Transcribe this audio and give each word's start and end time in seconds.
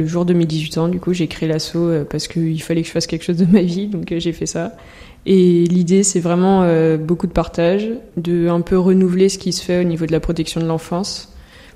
Le 0.00 0.06
jour 0.06 0.24
de 0.24 0.32
mes 0.32 0.46
18 0.46 0.78
ans, 0.78 0.88
du 0.88 0.98
coup, 0.98 1.12
j'ai 1.12 1.26
créé 1.26 1.46
l'asso 1.46 1.76
euh, 1.76 2.04
parce 2.08 2.26
qu'il 2.26 2.62
fallait 2.62 2.80
que 2.80 2.88
je 2.88 2.92
fasse 2.92 3.06
quelque 3.06 3.22
chose 3.22 3.36
de 3.36 3.44
ma 3.44 3.60
vie, 3.60 3.86
donc 3.86 4.10
euh, 4.10 4.18
j'ai 4.18 4.32
fait 4.32 4.46
ça. 4.46 4.72
Et 5.26 5.64
l'idée, 5.64 6.04
c'est 6.04 6.20
vraiment 6.20 6.62
euh, 6.62 6.96
beaucoup 6.96 7.26
de 7.26 7.32
partage, 7.32 7.86
de 8.16 8.48
un 8.48 8.62
peu 8.62 8.78
renouveler 8.78 9.28
ce 9.28 9.36
qui 9.36 9.52
se 9.52 9.62
fait 9.62 9.78
au 9.78 9.84
niveau 9.84 10.06
de 10.06 10.12
la 10.12 10.20
protection 10.20 10.62
de 10.62 10.64
l'enfance 10.64 11.34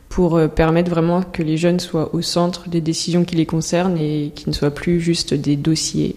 pour 0.09 0.41
permettre 0.55 0.91
vraiment 0.91 1.23
que 1.23 1.43
les 1.43 1.59
jeunes 1.59 1.81
soient 1.81 2.15
au 2.15 2.23
centre 2.23 2.69
des 2.71 2.81
décisions 2.81 3.25
qui 3.25 3.37
les 3.37 3.47
concernent 3.47 3.99
et 3.99 4.33
qui 4.35 4.49
ne 4.49 4.55
soient 4.55 4.71
plus 4.71 5.01
juste 5.01 5.35
des 5.35 5.57
dossiers 5.57 6.17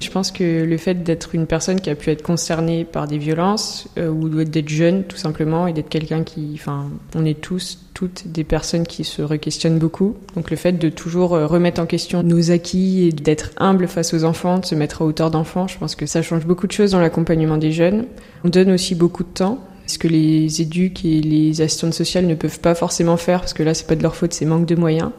je 0.00 0.10
pense 0.10 0.30
que 0.30 0.64
le 0.64 0.76
fait 0.76 1.02
d'être 1.02 1.34
une 1.34 1.46
personne 1.46 1.80
qui 1.80 1.88
a 1.88 1.94
pu 1.94 2.10
être 2.10 2.22
concernée 2.22 2.84
par 2.84 3.06
des 3.06 3.18
violences 3.18 3.88
euh, 3.96 4.08
ou 4.08 4.44
d'être 4.44 4.68
jeune 4.68 5.04
tout 5.04 5.16
simplement 5.16 5.66
et 5.66 5.72
d'être 5.72 5.88
quelqu'un 5.88 6.24
qui, 6.24 6.50
enfin, 6.54 6.90
on 7.14 7.24
est 7.24 7.40
tous, 7.40 7.78
toutes 7.94 8.26
des 8.26 8.44
personnes 8.44 8.86
qui 8.86 9.04
se 9.04 9.22
requestionnent 9.22 9.78
beaucoup. 9.78 10.16
Donc 10.34 10.50
le 10.50 10.56
fait 10.56 10.72
de 10.72 10.88
toujours 10.88 11.34
euh, 11.34 11.46
remettre 11.46 11.80
en 11.80 11.86
question 11.86 12.22
nos 12.22 12.50
acquis 12.50 13.06
et 13.06 13.12
d'être 13.12 13.50
humble 13.56 13.86
face 13.86 14.12
aux 14.14 14.24
enfants, 14.24 14.58
de 14.58 14.66
se 14.66 14.74
mettre 14.74 15.02
à 15.02 15.04
hauteur 15.04 15.30
d'enfants, 15.30 15.68
je 15.68 15.78
pense 15.78 15.94
que 15.94 16.06
ça 16.06 16.22
change 16.22 16.44
beaucoup 16.44 16.66
de 16.66 16.72
choses 16.72 16.90
dans 16.90 17.00
l'accompagnement 17.00 17.56
des 17.56 17.72
jeunes. 17.72 18.06
On 18.44 18.48
donne 18.48 18.72
aussi 18.72 18.94
beaucoup 18.94 19.22
de 19.22 19.28
temps. 19.28 19.58
Ce 19.86 19.98
que 19.98 20.08
les 20.08 20.62
éduques 20.62 21.04
et 21.04 21.20
les 21.20 21.60
assistantes 21.60 21.92
sociales 21.92 22.26
ne 22.26 22.34
peuvent 22.34 22.60
pas 22.60 22.74
forcément 22.74 23.18
faire, 23.18 23.40
parce 23.40 23.52
que 23.52 23.62
là, 23.62 23.74
c'est 23.74 23.86
pas 23.86 23.96
de 23.96 24.02
leur 24.02 24.16
faute, 24.16 24.32
c'est 24.32 24.46
manque 24.46 24.66
de 24.66 24.74
moyens. 24.74 25.10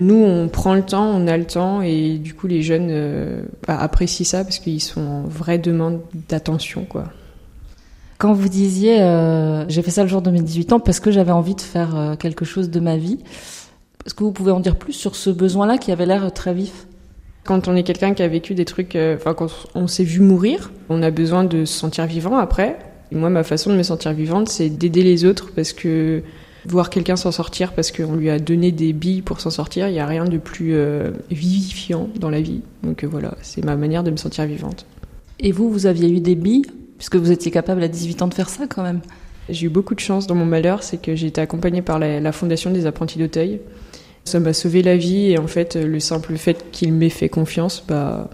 Nous, 0.00 0.16
on 0.16 0.48
prend 0.48 0.74
le 0.74 0.82
temps, 0.82 1.06
on 1.06 1.26
a 1.26 1.36
le 1.36 1.46
temps, 1.46 1.80
et 1.80 2.18
du 2.18 2.34
coup, 2.34 2.46
les 2.46 2.62
jeunes 2.62 2.88
euh, 2.90 3.42
bah, 3.66 3.78
apprécient 3.78 4.26
ça 4.26 4.44
parce 4.44 4.58
qu'ils 4.58 4.82
sont 4.82 5.00
en 5.00 5.22
vraie 5.22 5.58
demande 5.58 6.00
d'attention, 6.28 6.84
quoi. 6.84 7.04
Quand 8.18 8.32
vous 8.32 8.48
disiez, 8.48 9.02
euh, 9.02 9.68
j'ai 9.68 9.82
fait 9.82 9.90
ça 9.90 10.02
le 10.02 10.08
jour 10.08 10.22
de 10.22 10.30
mes 10.30 10.40
18 10.40 10.72
ans 10.72 10.80
parce 10.80 11.00
que 11.00 11.10
j'avais 11.10 11.32
envie 11.32 11.54
de 11.54 11.60
faire 11.60 11.96
euh, 11.96 12.16
quelque 12.16 12.44
chose 12.44 12.70
de 12.70 12.80
ma 12.80 12.96
vie, 12.96 13.18
est-ce 14.06 14.14
que 14.14 14.24
vous 14.24 14.32
pouvez 14.32 14.52
en 14.52 14.60
dire 14.60 14.76
plus 14.76 14.92
sur 14.92 15.16
ce 15.16 15.30
besoin-là 15.30 15.78
qui 15.78 15.92
avait 15.92 16.06
l'air 16.06 16.32
très 16.32 16.54
vif? 16.54 16.86
Quand 17.44 17.68
on 17.68 17.76
est 17.76 17.82
quelqu'un 17.82 18.14
qui 18.14 18.22
a 18.22 18.28
vécu 18.28 18.54
des 18.54 18.64
trucs, 18.64 18.96
enfin 18.96 19.34
quand 19.34 19.48
on 19.74 19.86
s'est 19.86 20.04
vu 20.04 20.20
mourir, 20.20 20.72
on 20.88 21.02
a 21.02 21.10
besoin 21.10 21.44
de 21.44 21.64
se 21.64 21.78
sentir 21.78 22.06
vivant 22.06 22.36
après. 22.38 22.78
Et 23.12 23.16
moi, 23.16 23.30
ma 23.30 23.44
façon 23.44 23.70
de 23.70 23.76
me 23.76 23.82
sentir 23.82 24.12
vivante, 24.12 24.48
c'est 24.48 24.68
d'aider 24.68 25.02
les 25.02 25.24
autres 25.24 25.52
parce 25.54 25.72
que 25.72 26.22
voir 26.66 26.90
quelqu'un 26.90 27.16
s'en 27.16 27.32
sortir 27.32 27.72
parce 27.72 27.92
qu'on 27.92 28.16
lui 28.16 28.30
a 28.30 28.38
donné 28.38 28.72
des 28.72 28.92
billes 28.92 29.22
pour 29.22 29.40
s'en 29.40 29.50
sortir, 29.50 29.88
il 29.88 29.92
n'y 29.92 30.00
a 30.00 30.06
rien 30.06 30.24
de 30.24 30.38
plus 30.38 30.74
euh, 30.74 31.10
vivifiant 31.30 32.08
dans 32.18 32.30
la 32.30 32.40
vie. 32.40 32.62
Donc 32.82 33.04
euh, 33.04 33.06
voilà, 33.06 33.34
c'est 33.42 33.64
ma 33.64 33.76
manière 33.76 34.02
de 34.02 34.10
me 34.10 34.16
sentir 34.16 34.46
vivante. 34.46 34.86
Et 35.38 35.52
vous, 35.52 35.70
vous 35.70 35.86
aviez 35.86 36.10
eu 36.10 36.20
des 36.20 36.34
billes 36.34 36.64
Puisque 36.98 37.16
vous 37.16 37.30
étiez 37.30 37.50
capable 37.50 37.82
à 37.82 37.88
18 37.88 38.22
ans 38.22 38.28
de 38.28 38.34
faire 38.34 38.48
ça 38.48 38.66
quand 38.66 38.82
même. 38.82 39.00
J'ai 39.48 39.66
eu 39.66 39.68
beaucoup 39.68 39.94
de 39.94 40.00
chance 40.00 40.26
dans 40.26 40.34
mon 40.34 40.46
malheur, 40.46 40.82
c'est 40.82 41.00
que 41.00 41.14
j'ai 41.14 41.28
été 41.28 41.40
accompagnée 41.40 41.82
par 41.82 41.98
la, 41.98 42.32
Fondation 42.32 42.70
des 42.70 42.86
apprentis 42.86 43.18
d'Auteuil. 43.18 43.60
Ça 44.24 44.40
m'a 44.40 44.52
sauvé 44.52 44.82
la 44.82 44.96
vie 44.96 45.30
et 45.30 45.38
en 45.38 45.46
fait, 45.46 45.76
le 45.76 46.00
simple 46.00 46.36
fait 46.36 46.66
qu'ils 46.72 46.92
m'aient 46.92 47.10
fait 47.10 47.28
confiance, 47.28 47.84
bah, 47.86 48.28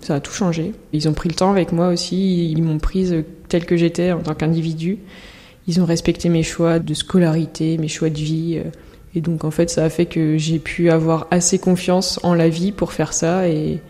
ça 0.00 0.14
a 0.14 0.20
tout 0.20 0.32
changé. 0.32 0.72
Ils 0.92 1.08
ont 1.08 1.12
pris 1.12 1.28
le 1.28 1.34
temps 1.34 1.50
avec 1.50 1.72
moi 1.72 1.88
aussi, 1.88 2.50
ils 2.50 2.62
m'ont 2.62 2.78
prise 2.78 3.14
telle 3.48 3.66
que 3.66 3.76
j'étais 3.76 4.12
en 4.12 4.20
tant 4.20 4.34
qu'individu. 4.34 4.98
Ils 5.68 5.80
ont 5.80 5.84
respecté 5.84 6.30
mes 6.30 6.42
choix 6.42 6.78
de 6.78 6.94
scolarité, 6.94 7.78
mes 7.78 7.88
choix 7.88 8.10
de 8.10 8.16
vie. 8.16 8.58
Euh, 8.58 8.70
et 9.14 9.20
donc 9.20 9.44
en 9.44 9.50
fait, 9.50 9.70
ça 9.70 9.84
a 9.84 9.90
fait 9.90 10.06
que 10.06 10.36
j'ai 10.38 10.58
pu 10.58 10.90
avoir 10.90 11.28
assez 11.30 11.58
confiance 11.58 12.18
en 12.24 12.34
la 12.34 12.48
vie 12.48 12.72
pour 12.72 12.92
faire 12.92 13.12
ça. 13.12 13.48
Et, 13.48 13.80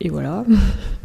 et 0.00 0.08
voilà. 0.10 0.44